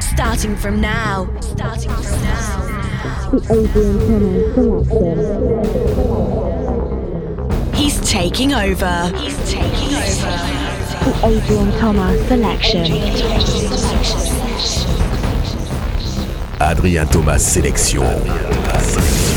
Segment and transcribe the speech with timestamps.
[0.00, 1.28] Starting from now.
[1.40, 2.66] Starting from now.
[3.30, 3.98] The Adrian
[4.54, 5.98] Thomas selection.
[7.74, 9.12] He's taking over.
[9.16, 10.36] He's taking over.
[11.04, 12.92] The Adrian Thomas selection.
[16.60, 19.27] Adrien Thomas sélection.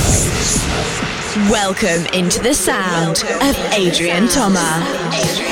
[1.50, 5.51] Welcome into the sound of Adrian Thomas.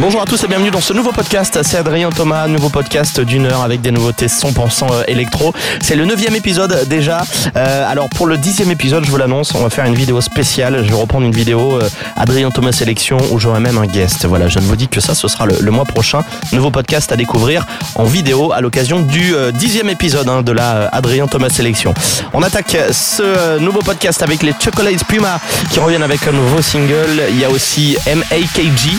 [0.00, 1.60] Bonjour à tous et bienvenue dans ce nouveau podcast.
[1.62, 5.52] C'est Adrien Thomas, nouveau podcast d'une heure avec des nouveautés 100% euh, électro.
[5.82, 7.22] C'est le neuvième épisode déjà.
[7.54, 10.84] Euh, alors pour le dixième épisode, je vous l'annonce, on va faire une vidéo spéciale.
[10.84, 11.86] Je vais reprendre une vidéo euh,
[12.16, 14.24] Adrien Thomas sélection où j'aurai même un guest.
[14.24, 16.24] Voilà, je ne vous dis que ça, ce sera le, mois prochain.
[16.52, 21.26] Nouveau podcast à découvrir en vidéo à l'occasion du dixième épisode hein, de la Adrien
[21.26, 21.92] Thomas sélection.
[22.32, 25.38] On attaque ce nouveau podcast avec les Chocolates Puma
[25.70, 27.24] qui reviennent avec un nouveau single.
[27.28, 28.98] Il y a aussi MAKG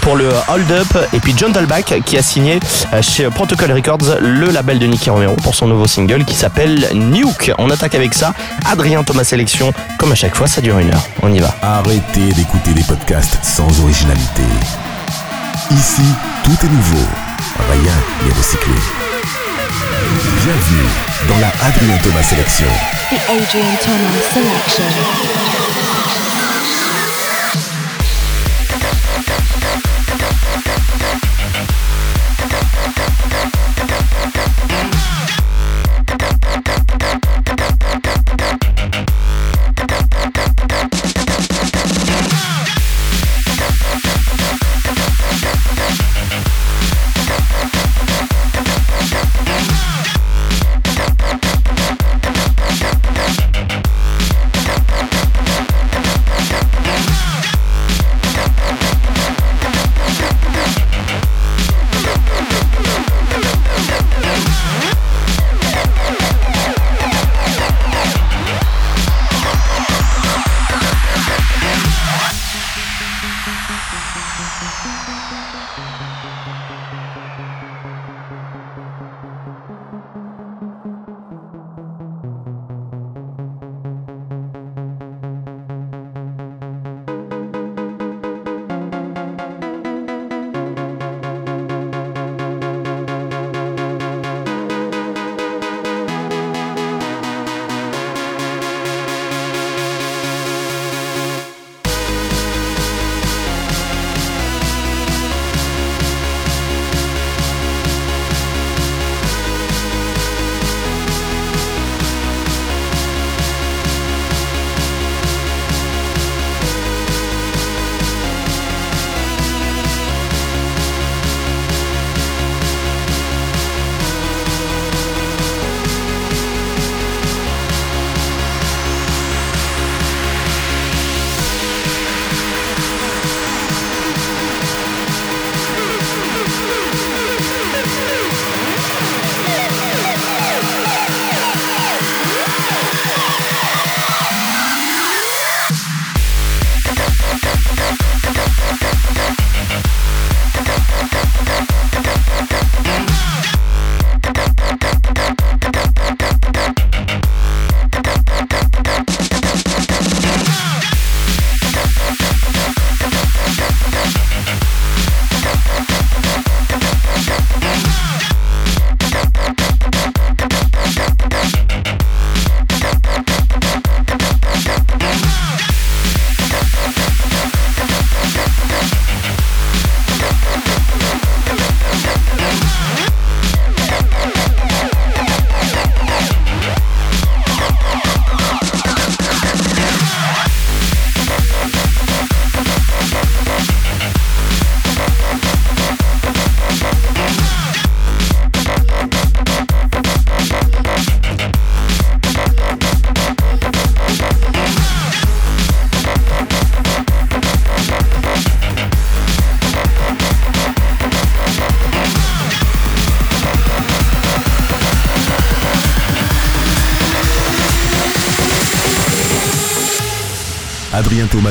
[0.00, 2.60] pour le Hold Up et puis John Dalbach qui a signé
[3.02, 7.52] chez Protocol Records le label de Nicky Romero pour son nouveau single qui s'appelle Nuke.
[7.58, 8.32] On attaque avec ça.
[8.70, 11.02] Adrien Thomas Sélection, comme à chaque fois, ça dure une heure.
[11.22, 11.54] On y va.
[11.62, 14.42] Arrêtez d'écouter des podcasts sans originalité.
[15.70, 16.02] Ici,
[16.44, 17.06] tout est nouveau.
[17.70, 17.92] Rien
[18.24, 18.74] n'est recyclé.
[20.42, 20.88] Bienvenue
[21.28, 22.66] dans la Adrien Thomas Sélection.
[23.10, 25.99] The Adrian Thomas selection.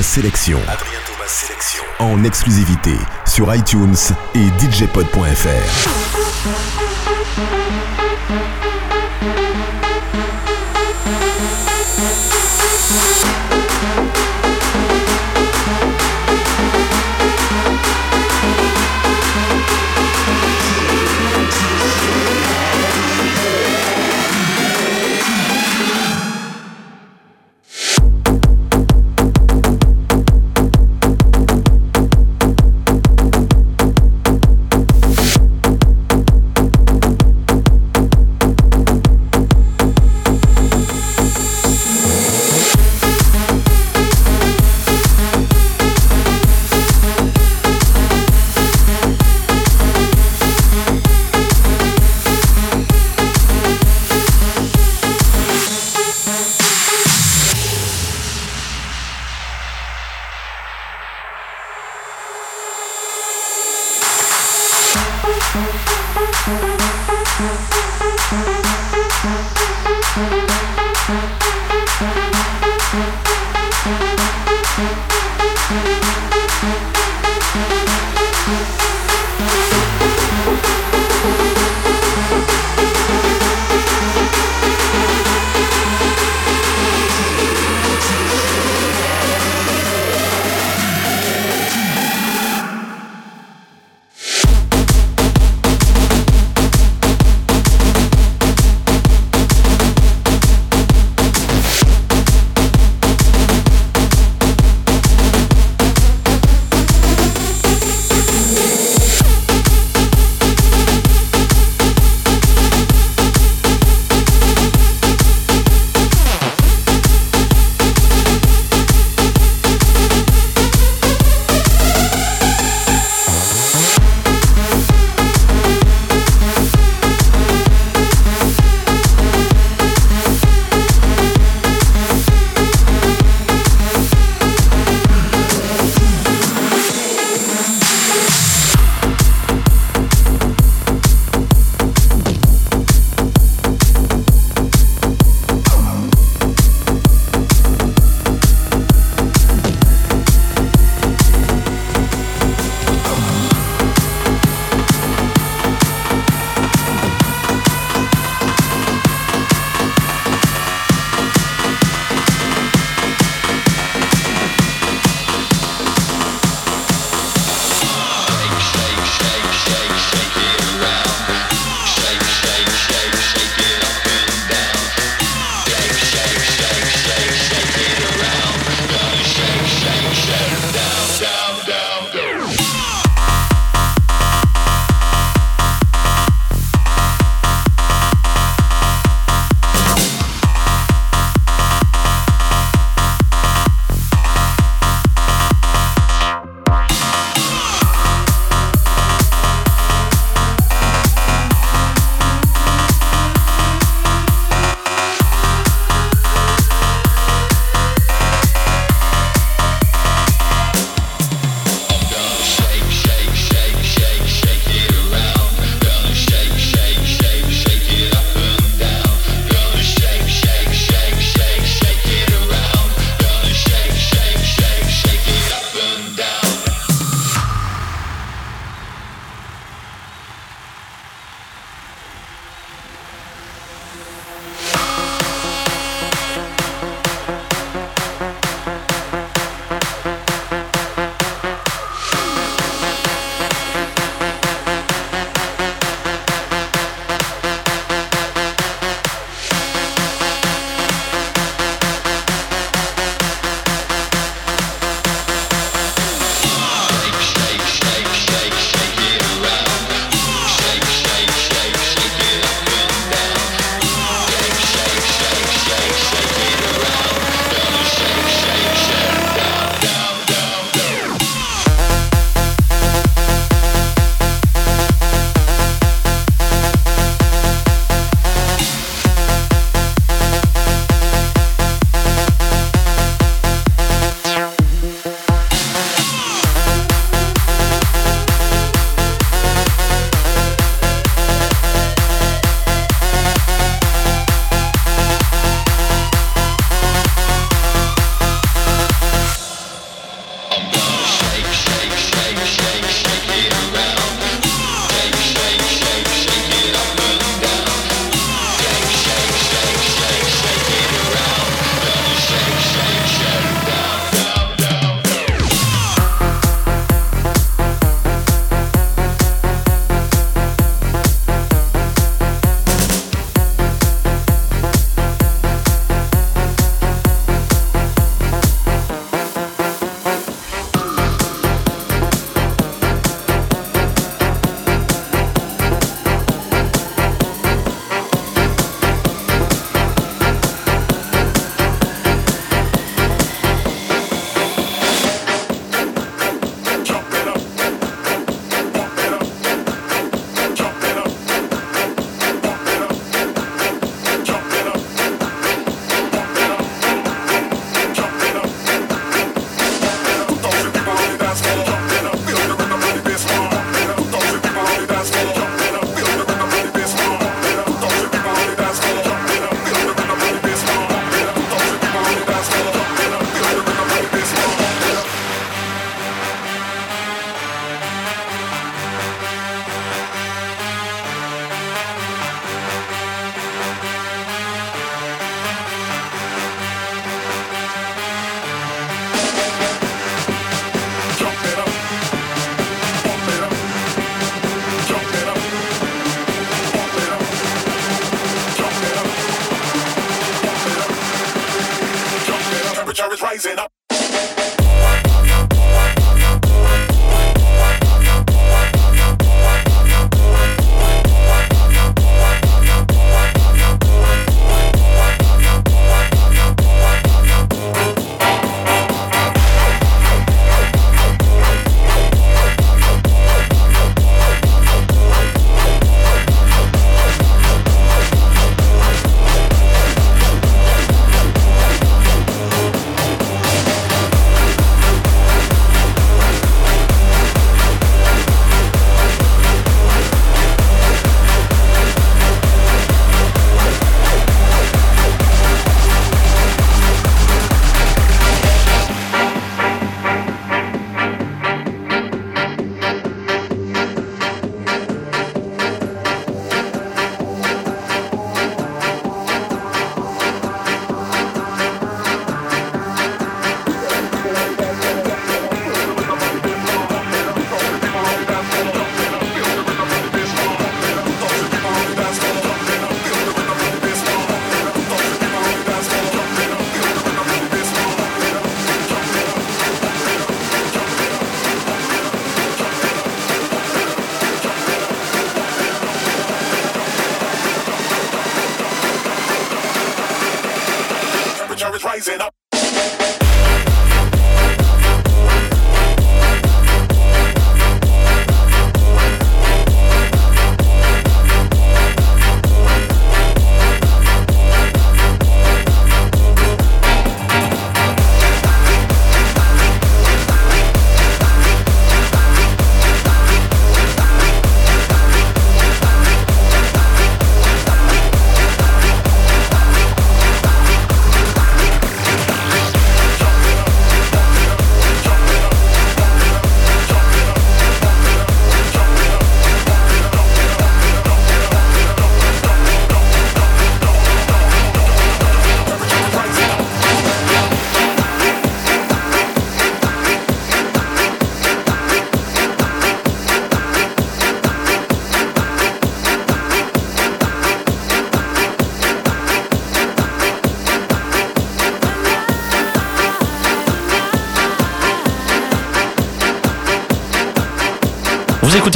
[0.02, 0.60] Sélection.
[2.00, 3.98] En exclusivité sur iTunes
[4.34, 6.79] et DJpod.fr.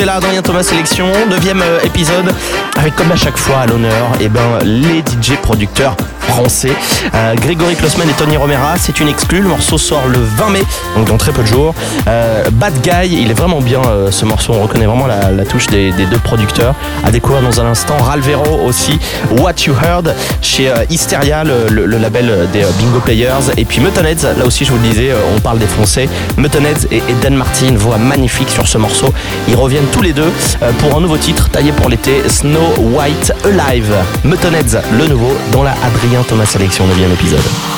[0.03, 2.25] Écoutez là Adrien Thomas Sélection, neuvième euh, épisode,
[2.75, 5.95] avec comme à chaque fois à l'honneur, et ben les DJ producteurs
[6.27, 6.71] français.
[7.13, 9.41] Euh, Grégory Klossman et Tony Romera, c'est une exclue.
[9.41, 10.63] Le morceau sort le 20 mai,
[10.95, 11.73] donc dans très peu de jours.
[12.07, 14.53] Euh, Bad Guy, il est vraiment bien euh, ce morceau.
[14.53, 16.75] On reconnaît vraiment la, touche des, deux producteurs.
[17.03, 17.97] À découvrir dans un instant.
[17.97, 18.99] Ralvero aussi,
[19.39, 23.51] What You Heard chez Hysteria, le, label des Bingo Players.
[23.57, 26.09] Et puis Muttonheads, là aussi je vous le disais, on parle des Français.
[26.37, 29.13] Muttonheads et, Dan Martin, voix magnifique sur ce morceau.
[29.47, 30.31] Ils reviennent tous les deux
[30.79, 33.93] pour un nouveau titre taillé pour l'été, Snow White Alive.
[34.23, 37.72] Muttonheads, le nouveau, dans la Adrien Thomas Sélection, 9 épisode.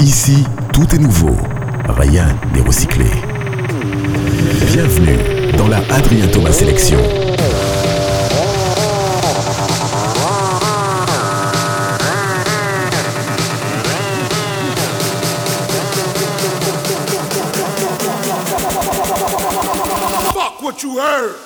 [0.00, 1.34] Ici, tout est nouveau.
[1.88, 3.06] Rien n'est recyclé.
[4.72, 6.98] Bienvenue dans la Adrien Thomas Sélection.
[20.34, 21.45] Fuck what you heard!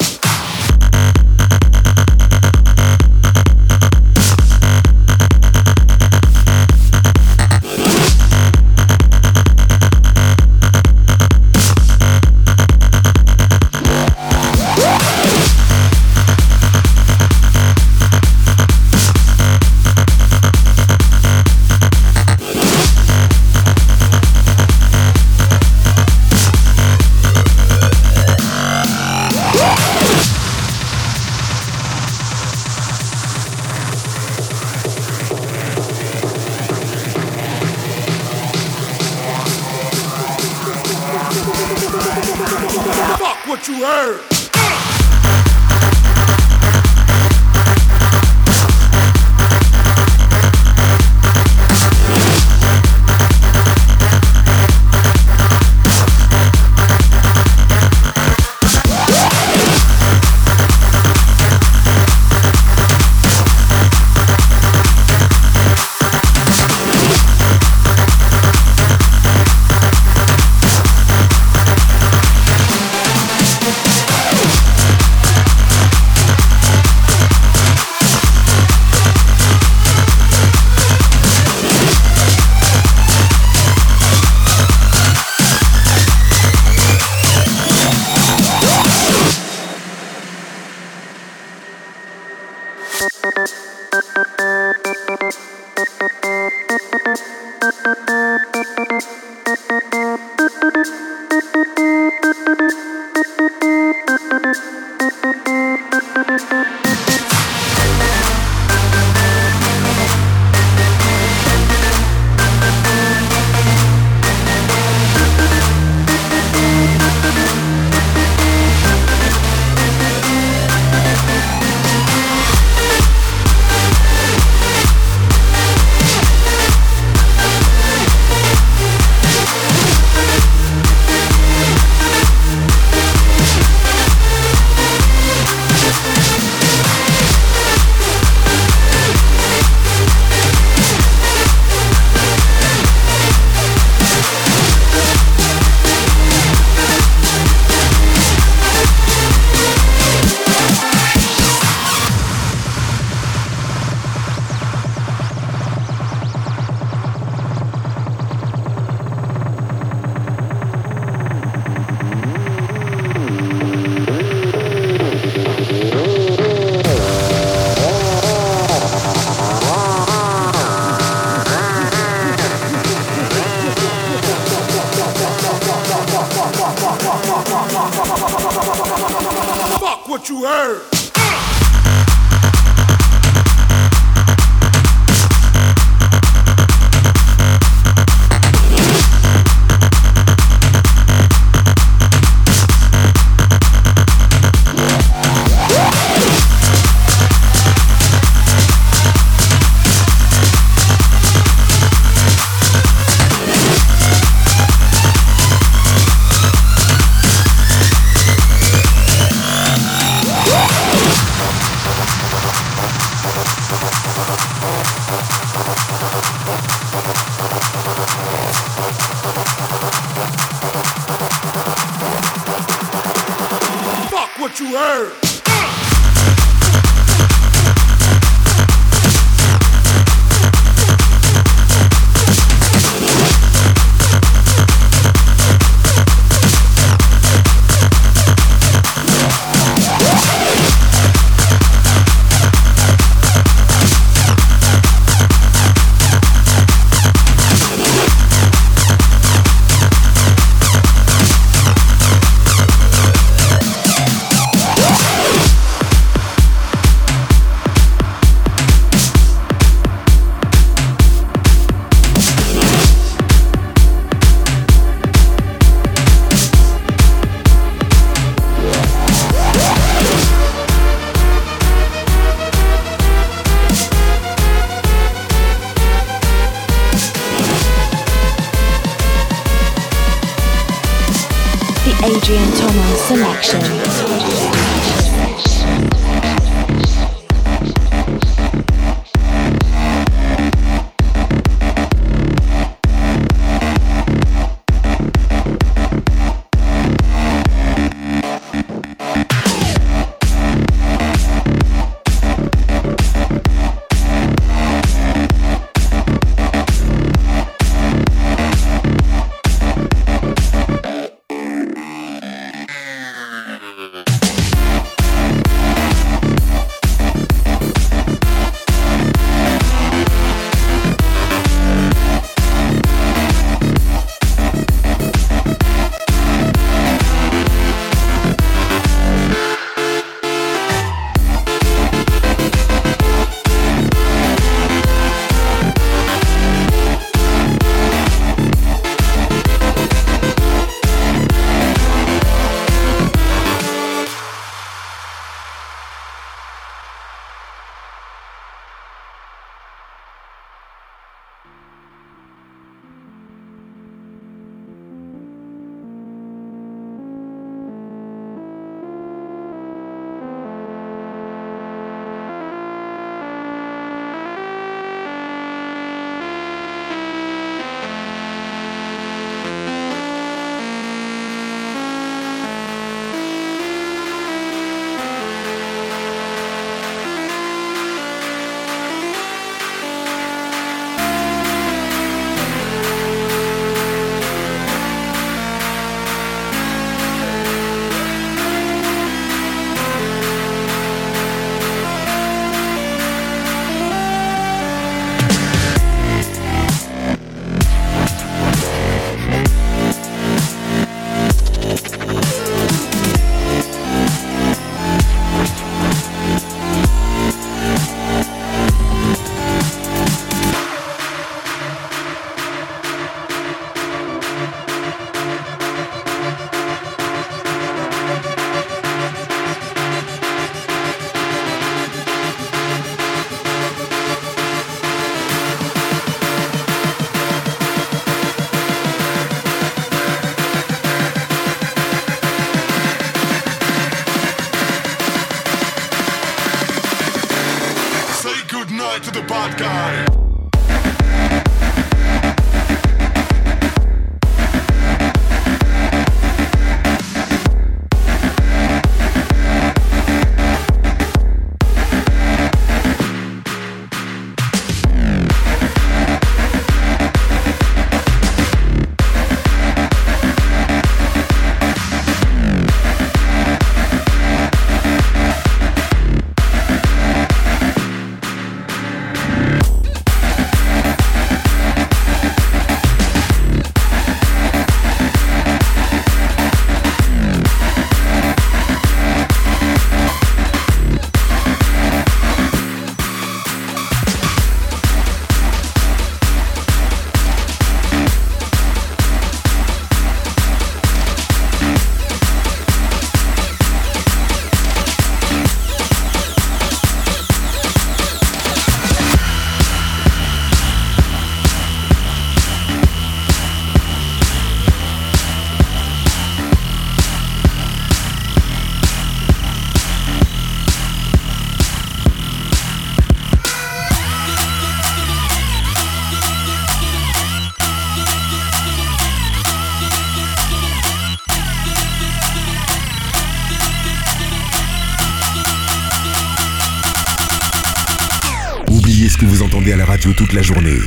[530.30, 530.78] Toute la journée.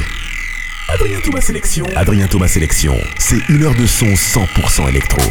[0.87, 1.85] Adrien Thomas Sélection.
[1.95, 2.97] Adrien Thomas Sélection.
[3.17, 5.21] C'est une heure de son 100% électro.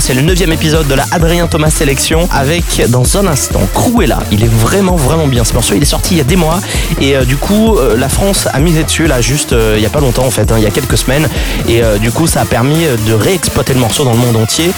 [0.00, 4.20] C'est le neuvième épisode de la Adrien Thomas Sélection avec dans un instant Cruella.
[4.30, 6.60] Il est vraiment vraiment bien ce morceau, il est sorti il y a des mois
[7.00, 9.86] et euh, du coup euh, la France a misé dessus là juste euh, il y
[9.86, 11.28] a pas longtemps en fait, hein, il y a quelques semaines
[11.68, 14.70] et du coup ça a permis de réexploiter le morceau dans le monde entier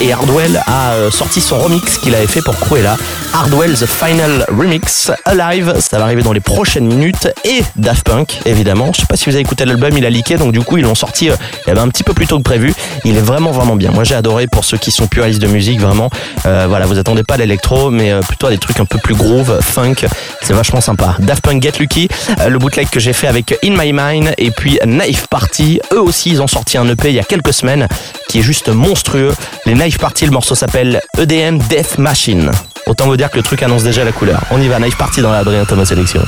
[0.00, 2.96] et Hardwell a sorti son remix qu'il avait fait pour Cruella.
[3.34, 8.40] Hardwell The Final Remix Alive, ça va arriver dans les prochaines minutes et Daft Punk
[8.44, 8.92] évidemment.
[8.92, 10.84] Je sais pas si vous avez écouté l'album, il a leaké donc du coup ils
[10.84, 12.74] l'ont sorti euh, y avait un petit peu plus tôt que prévu.
[13.04, 13.90] Il est vraiment vraiment bien.
[13.90, 16.10] Moi j'ai adoré pour ceux qui sont puristes de musique vraiment.
[16.44, 19.60] Euh, voilà, vous attendez pas l'électro mais euh, plutôt des trucs un peu plus groove,
[19.62, 20.06] funk.
[20.42, 21.16] C'est vachement sympa.
[21.18, 22.08] Daft Punk Get Lucky,
[22.40, 25.80] euh, le bootleg que j'ai fait avec In My Mind et puis Knife Party.
[25.92, 27.88] Eux aussi ils ont sorti un EP il y a quelques semaines
[28.28, 29.32] qui est juste monstrueux.
[29.64, 32.50] Les Knife Party, le morceau s'appelle EDM Death Machine.
[32.86, 34.42] Autant vous dire que le truc annonce déjà la couleur.
[34.50, 36.22] On y va, Knife Party dans la Adrien Thomas Sélection.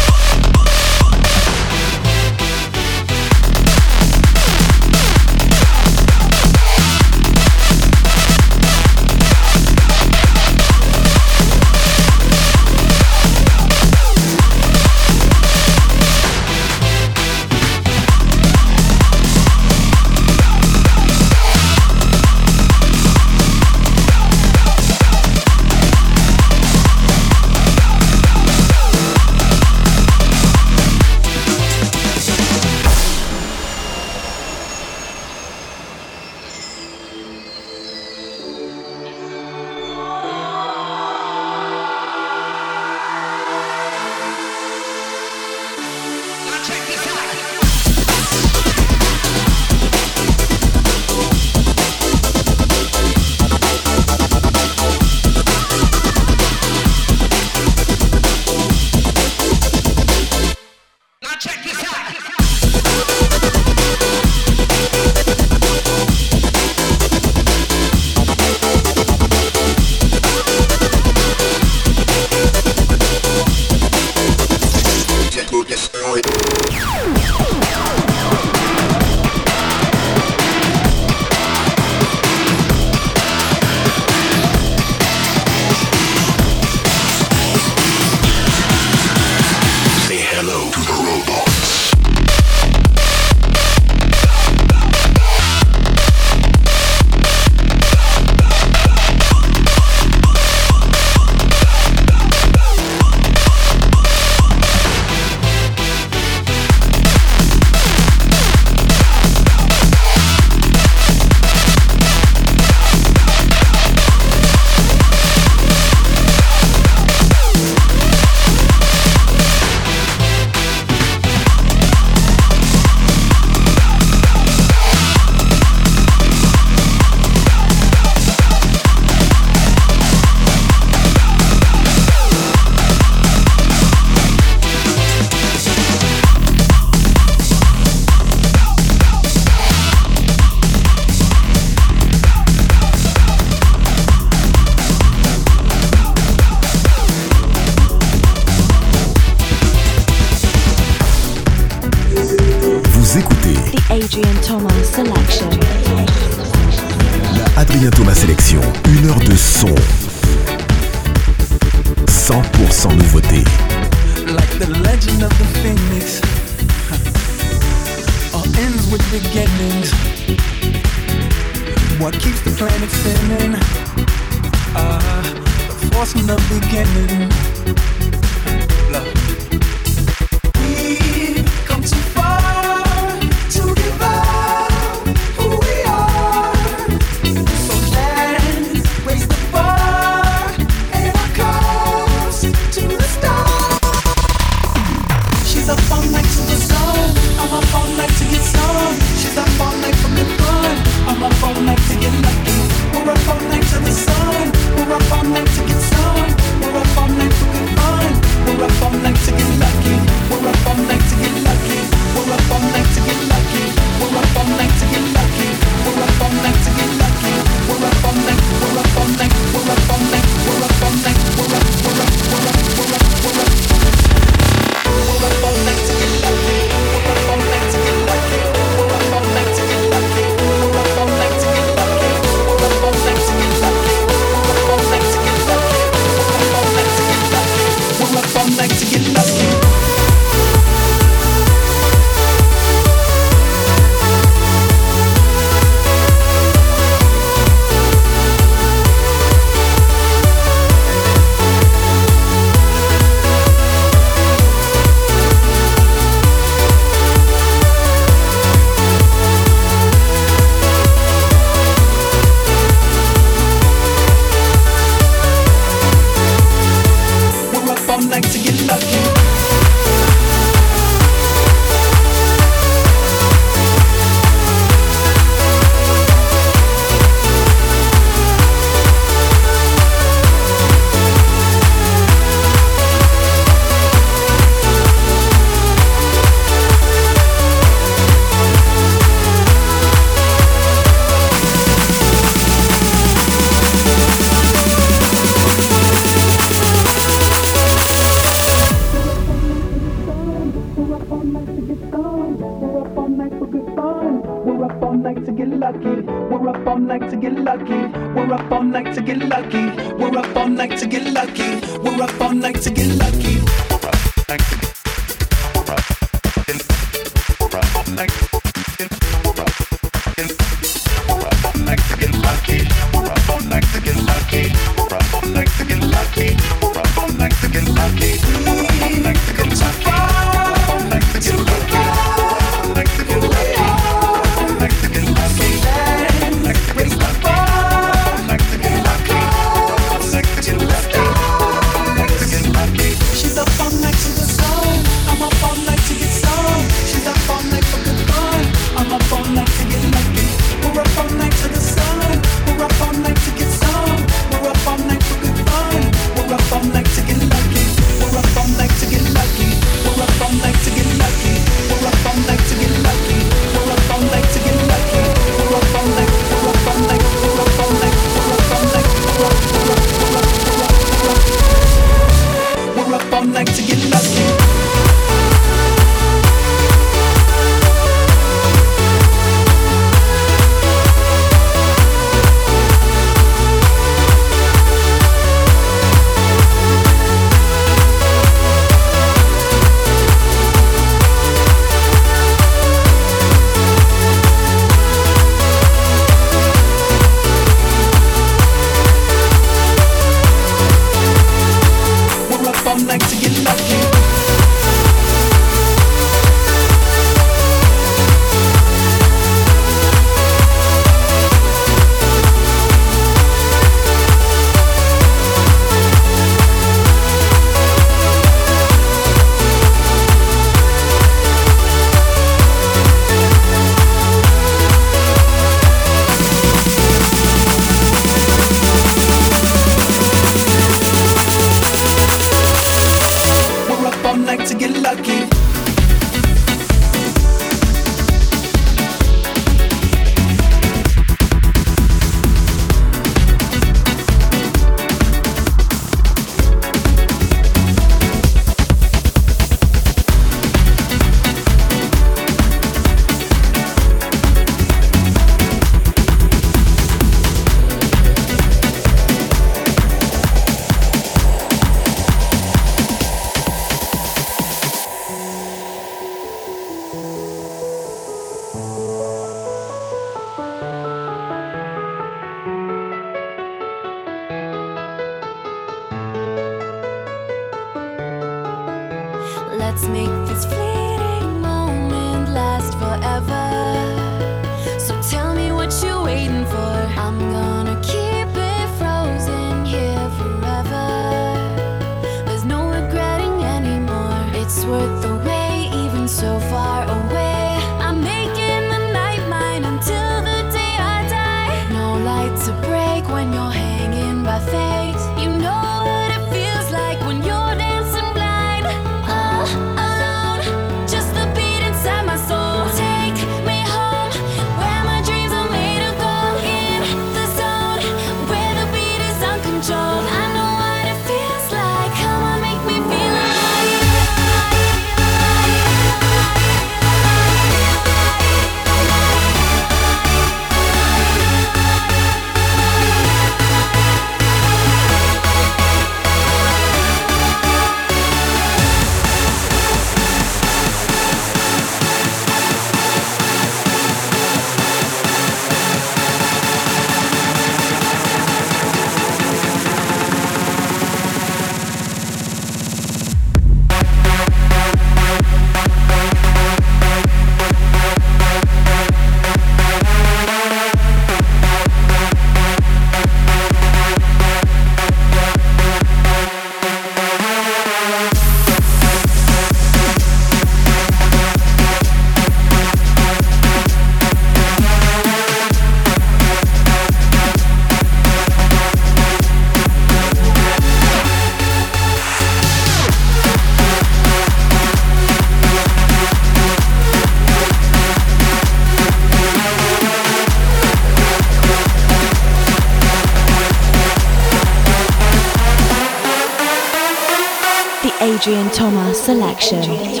[599.01, 600.00] Selection.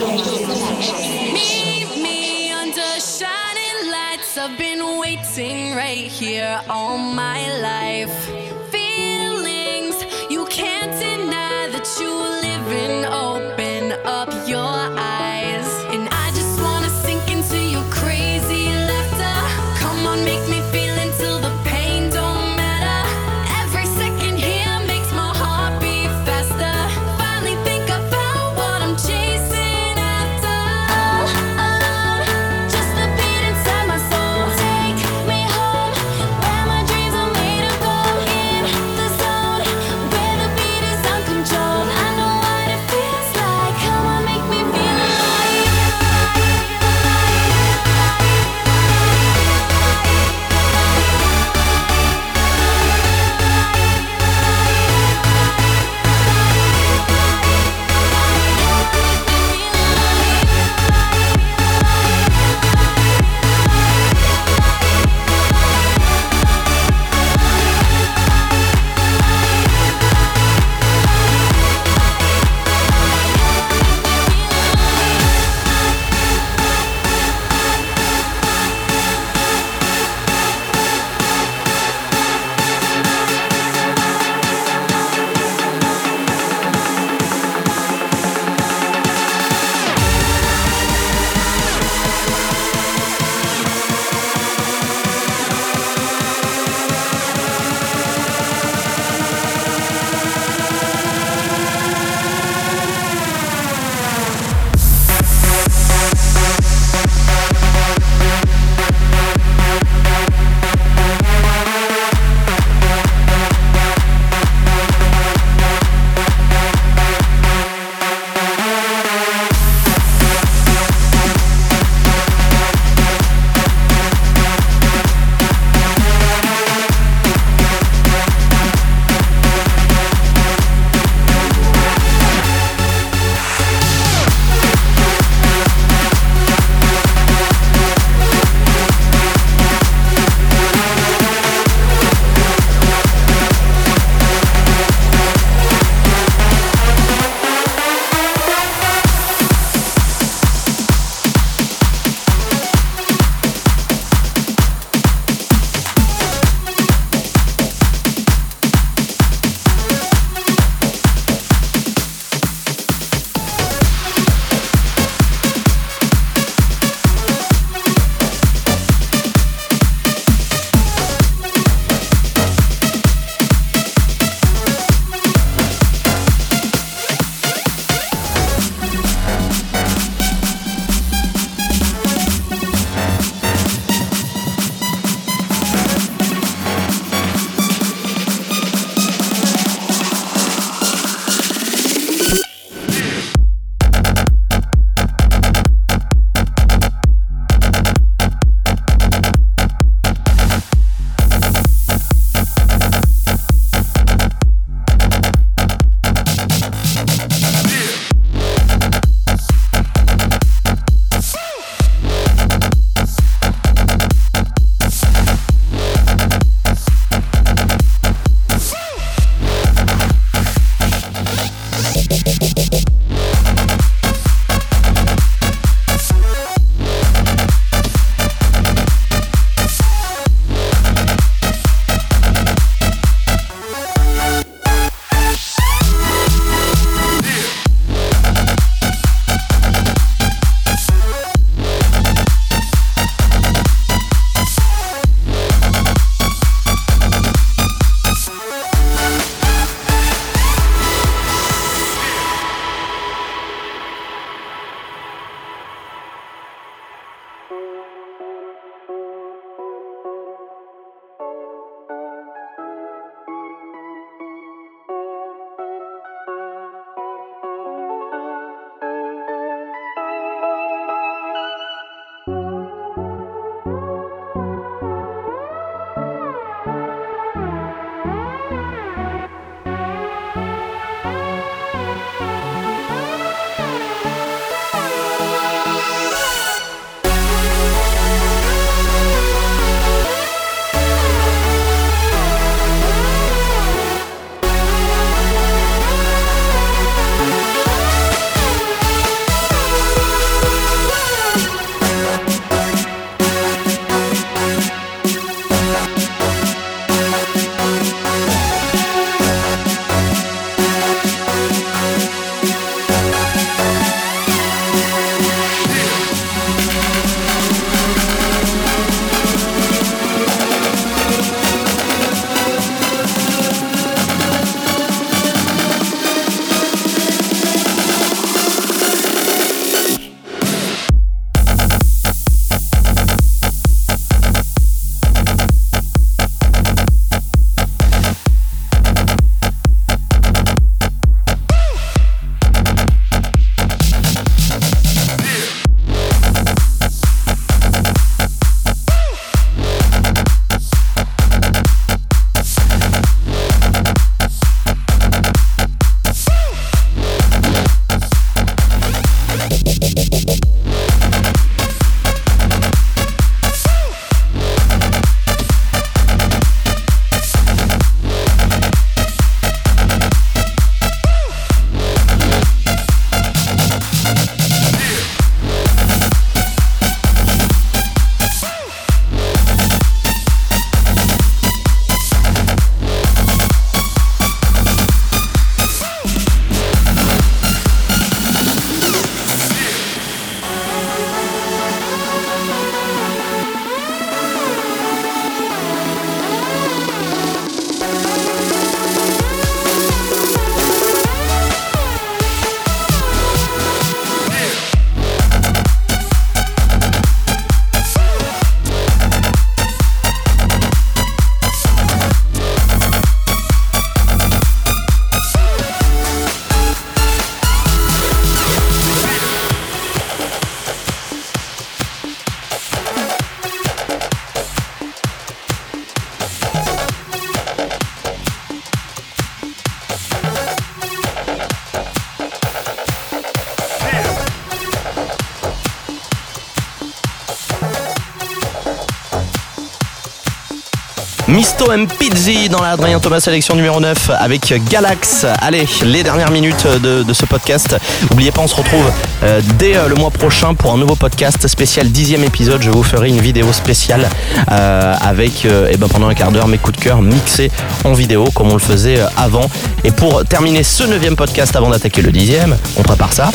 [441.61, 441.87] Misto M.
[441.87, 445.27] Pizzi dans la Adrien Thomas sélection numéro 9 avec Galax.
[445.41, 447.75] Allez, les dernières minutes de, ce podcast.
[448.09, 448.91] N'oubliez pas, on se retrouve
[449.23, 452.63] euh, dès euh, le mois prochain pour un nouveau podcast spécial dixième épisode.
[452.63, 454.09] Je vous ferai une vidéo spéciale
[454.51, 457.51] euh, avec euh, eh ben, pendant un quart d'heure mes coups de cœur mixés
[457.83, 459.47] en vidéo comme on le faisait avant.
[459.83, 463.31] Et pour terminer ce neuvième podcast avant d'attaquer le dixième, on prépare ça.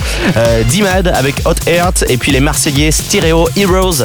[0.69, 4.05] Dimad avec Hot Heart et puis les Marseillais Stereo Heroes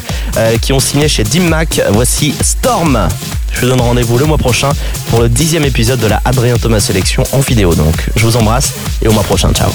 [0.62, 1.82] qui ont signé chez Dim Mac.
[1.92, 3.08] Voici Storm.
[3.54, 4.72] Je vous donne rendez-vous le mois prochain
[5.10, 7.74] pour le dixième épisode de la Adrien Thomas Sélection en vidéo.
[7.76, 9.54] Donc je vous embrasse et au mois prochain.
[9.54, 9.72] Ciao.